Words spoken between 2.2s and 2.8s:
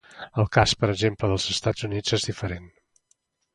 diferent.